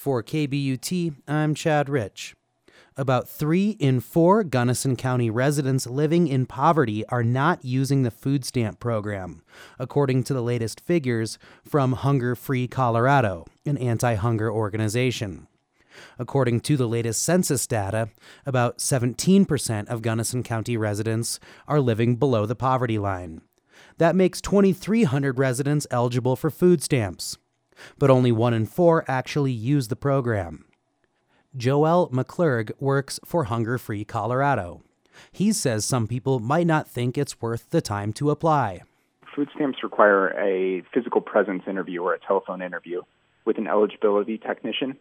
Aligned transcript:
For 0.00 0.22
KBUT, 0.22 1.14
I'm 1.28 1.54
Chad 1.54 1.90
Rich. 1.90 2.34
About 2.96 3.28
three 3.28 3.72
in 3.72 4.00
four 4.00 4.42
Gunnison 4.42 4.96
County 4.96 5.28
residents 5.28 5.86
living 5.86 6.26
in 6.26 6.46
poverty 6.46 7.04
are 7.08 7.22
not 7.22 7.66
using 7.66 8.02
the 8.02 8.10
food 8.10 8.46
stamp 8.46 8.80
program, 8.80 9.42
according 9.78 10.22
to 10.24 10.32
the 10.32 10.40
latest 10.40 10.80
figures 10.80 11.38
from 11.66 11.92
Hunger 11.92 12.34
Free 12.34 12.66
Colorado, 12.66 13.44
an 13.66 13.76
anti 13.76 14.14
hunger 14.14 14.50
organization. 14.50 15.48
According 16.18 16.60
to 16.60 16.78
the 16.78 16.88
latest 16.88 17.22
census 17.22 17.66
data, 17.66 18.08
about 18.46 18.78
17% 18.78 19.86
of 19.88 20.00
Gunnison 20.00 20.42
County 20.42 20.78
residents 20.78 21.38
are 21.68 21.78
living 21.78 22.16
below 22.16 22.46
the 22.46 22.56
poverty 22.56 22.96
line. 22.96 23.42
That 23.98 24.16
makes 24.16 24.40
2,300 24.40 25.38
residents 25.38 25.86
eligible 25.90 26.36
for 26.36 26.48
food 26.48 26.82
stamps, 26.82 27.36
but 27.98 28.10
only 28.10 28.32
one 28.32 28.54
in 28.54 28.66
four 28.66 29.04
actually 29.08 29.52
use 29.52 29.88
the 29.88 29.96
program. 29.96 30.64
Joel 31.56 32.08
McClurg 32.10 32.70
works 32.78 33.18
for 33.24 33.44
Hunger 33.44 33.76
Free 33.76 34.04
Colorado. 34.04 34.82
He 35.32 35.52
says 35.52 35.84
some 35.84 36.06
people 36.06 36.38
might 36.38 36.66
not 36.66 36.88
think 36.88 37.18
it's 37.18 37.40
worth 37.40 37.70
the 37.70 37.80
time 37.80 38.12
to 38.14 38.30
apply. 38.30 38.82
Food 39.34 39.48
stamps 39.54 39.82
require 39.82 40.28
a 40.38 40.82
physical 40.92 41.20
presence 41.20 41.62
interview 41.66 42.02
or 42.02 42.14
a 42.14 42.20
telephone 42.20 42.62
interview 42.62 43.02
with 43.44 43.58
an 43.58 43.66
eligibility 43.66 44.38
technician, 44.38 44.96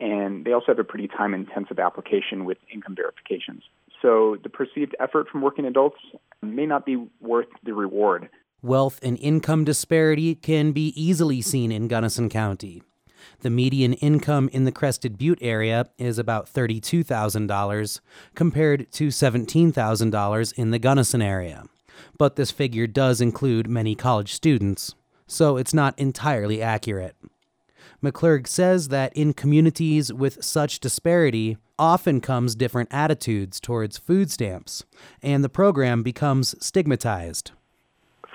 and 0.00 0.44
they 0.44 0.52
also 0.52 0.66
have 0.68 0.78
a 0.78 0.84
pretty 0.84 1.08
time 1.08 1.34
intensive 1.34 1.78
application 1.78 2.44
with 2.44 2.58
income 2.72 2.94
verifications. 2.96 3.62
So 4.00 4.36
the 4.42 4.48
perceived 4.48 4.96
effort 4.98 5.28
from 5.28 5.42
working 5.42 5.66
adults 5.66 5.98
may 6.42 6.66
not 6.66 6.86
be 6.86 7.06
worth 7.20 7.48
the 7.64 7.74
reward. 7.74 8.28
Wealth 8.62 9.00
and 9.02 9.18
income 9.18 9.64
disparity 9.64 10.34
can 10.34 10.72
be 10.72 10.88
easily 10.94 11.40
seen 11.40 11.72
in 11.72 11.88
Gunnison 11.88 12.28
County. 12.28 12.82
The 13.40 13.48
median 13.48 13.94
income 13.94 14.50
in 14.52 14.64
the 14.64 14.72
Crested 14.72 15.16
Butte 15.16 15.38
area 15.40 15.86
is 15.96 16.18
about 16.18 16.52
$32,000 16.52 18.00
compared 18.34 18.92
to 18.92 19.08
$17,000 19.08 20.52
in 20.58 20.70
the 20.70 20.78
Gunnison 20.78 21.22
area. 21.22 21.64
But 22.18 22.36
this 22.36 22.50
figure 22.50 22.86
does 22.86 23.22
include 23.22 23.66
many 23.68 23.94
college 23.94 24.34
students, 24.34 24.94
so 25.26 25.56
it's 25.56 25.74
not 25.74 25.98
entirely 25.98 26.60
accurate. 26.60 27.16
McClurg 28.02 28.46
says 28.46 28.88
that 28.88 29.14
in 29.14 29.32
communities 29.32 30.12
with 30.12 30.44
such 30.44 30.80
disparity, 30.80 31.56
often 31.78 32.20
comes 32.20 32.54
different 32.54 32.90
attitudes 32.92 33.58
towards 33.58 33.96
food 33.96 34.30
stamps, 34.30 34.84
and 35.22 35.42
the 35.42 35.48
program 35.48 36.02
becomes 36.02 36.54
stigmatized. 36.64 37.52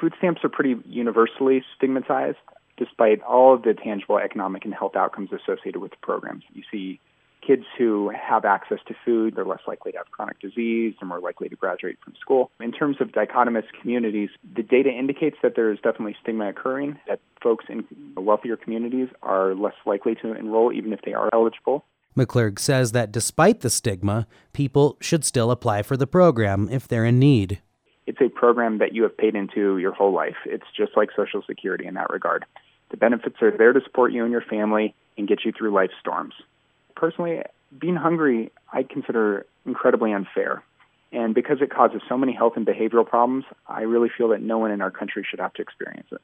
Food 0.00 0.14
stamps 0.18 0.44
are 0.44 0.48
pretty 0.48 0.76
universally 0.86 1.64
stigmatized 1.76 2.38
despite 2.76 3.22
all 3.22 3.54
of 3.54 3.62
the 3.62 3.74
tangible 3.74 4.18
economic 4.18 4.64
and 4.64 4.74
health 4.74 4.96
outcomes 4.96 5.30
associated 5.32 5.80
with 5.80 5.92
the 5.92 5.96
programs. 6.02 6.42
You 6.52 6.62
see 6.70 7.00
kids 7.46 7.64
who 7.76 8.10
have 8.10 8.44
access 8.44 8.78
to 8.86 8.94
food, 9.04 9.36
they're 9.36 9.44
less 9.44 9.60
likely 9.66 9.92
to 9.92 9.98
have 9.98 10.10
chronic 10.10 10.40
disease, 10.40 10.94
they're 10.98 11.08
more 11.08 11.20
likely 11.20 11.48
to 11.48 11.56
graduate 11.56 11.98
from 12.02 12.14
school. 12.20 12.50
In 12.60 12.72
terms 12.72 12.96
of 13.00 13.08
dichotomous 13.08 13.64
communities, 13.80 14.30
the 14.56 14.62
data 14.62 14.90
indicates 14.90 15.36
that 15.42 15.54
there 15.54 15.70
is 15.70 15.78
definitely 15.78 16.16
stigma 16.22 16.48
occurring, 16.48 16.98
that 17.06 17.20
folks 17.42 17.66
in 17.68 17.84
wealthier 18.16 18.56
communities 18.56 19.08
are 19.22 19.54
less 19.54 19.74
likely 19.86 20.14
to 20.16 20.32
enroll 20.32 20.72
even 20.72 20.92
if 20.92 21.02
they 21.02 21.12
are 21.12 21.28
eligible. 21.32 21.84
McClurg 22.16 22.58
says 22.58 22.92
that 22.92 23.10
despite 23.10 23.60
the 23.60 23.70
stigma, 23.70 24.26
people 24.52 24.96
should 25.00 25.24
still 25.24 25.50
apply 25.50 25.82
for 25.82 25.96
the 25.96 26.06
program 26.06 26.68
if 26.70 26.86
they're 26.86 27.04
in 27.04 27.18
need. 27.18 27.60
It's 28.06 28.20
a 28.20 28.28
program 28.28 28.78
that 28.78 28.94
you 28.94 29.02
have 29.04 29.16
paid 29.16 29.34
into 29.34 29.78
your 29.78 29.92
whole 29.92 30.12
life. 30.12 30.36
It's 30.44 30.66
just 30.76 30.96
like 30.96 31.10
Social 31.16 31.42
Security 31.46 31.86
in 31.86 31.94
that 31.94 32.10
regard. 32.10 32.44
The 32.90 32.96
benefits 32.96 33.36
are 33.40 33.56
there 33.56 33.72
to 33.72 33.80
support 33.82 34.12
you 34.12 34.22
and 34.22 34.32
your 34.32 34.42
family 34.42 34.94
and 35.16 35.26
get 35.26 35.44
you 35.44 35.52
through 35.52 35.72
life 35.72 35.90
storms. 36.00 36.34
Personally, 36.94 37.42
being 37.78 37.96
hungry 37.96 38.52
I 38.72 38.82
consider 38.82 39.46
incredibly 39.64 40.12
unfair. 40.12 40.62
And 41.12 41.34
because 41.34 41.58
it 41.60 41.70
causes 41.70 42.02
so 42.08 42.18
many 42.18 42.32
health 42.32 42.54
and 42.56 42.66
behavioral 42.66 43.06
problems, 43.06 43.44
I 43.68 43.82
really 43.82 44.10
feel 44.16 44.28
that 44.28 44.42
no 44.42 44.58
one 44.58 44.72
in 44.72 44.80
our 44.80 44.90
country 44.90 45.24
should 45.28 45.38
have 45.38 45.52
to 45.54 45.62
experience 45.62 46.08
it. 46.10 46.20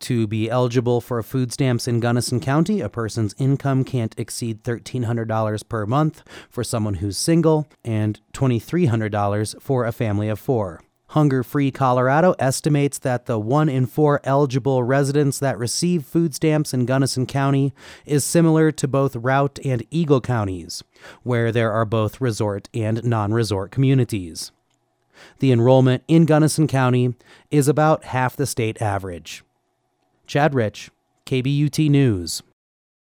To 0.00 0.26
be 0.26 0.48
eligible 0.48 1.02
for 1.02 1.22
food 1.22 1.52
stamps 1.52 1.86
in 1.86 2.00
Gunnison 2.00 2.40
County, 2.40 2.80
a 2.80 2.88
person's 2.88 3.34
income 3.38 3.84
can't 3.84 4.18
exceed 4.18 4.64
$1,300 4.64 5.68
per 5.68 5.84
month 5.84 6.22
for 6.48 6.64
someone 6.64 6.94
who's 6.94 7.18
single 7.18 7.68
and 7.84 8.18
$2,300 8.32 9.60
for 9.60 9.84
a 9.84 9.92
family 9.92 10.30
of 10.30 10.38
four. 10.38 10.80
Hunger 11.10 11.42
Free 11.42 11.72
Colorado 11.72 12.36
estimates 12.38 12.96
that 12.98 13.26
the 13.26 13.36
one 13.36 13.68
in 13.68 13.86
four 13.86 14.20
eligible 14.22 14.84
residents 14.84 15.40
that 15.40 15.58
receive 15.58 16.04
food 16.04 16.36
stamps 16.36 16.72
in 16.72 16.86
Gunnison 16.86 17.26
County 17.26 17.72
is 18.06 18.24
similar 18.24 18.70
to 18.70 18.86
both 18.86 19.16
Routt 19.16 19.58
and 19.64 19.84
Eagle 19.90 20.20
counties, 20.20 20.84
where 21.24 21.50
there 21.50 21.72
are 21.72 21.84
both 21.84 22.20
resort 22.20 22.68
and 22.72 23.02
non 23.02 23.32
resort 23.32 23.72
communities. 23.72 24.52
The 25.40 25.50
enrollment 25.50 26.04
in 26.06 26.26
Gunnison 26.26 26.68
County 26.68 27.16
is 27.50 27.66
about 27.66 28.04
half 28.04 28.36
the 28.36 28.46
state 28.46 28.80
average. 28.80 29.42
Chad 30.28 30.54
Rich, 30.54 30.90
KBUT 31.26 31.90
News. 31.90 32.40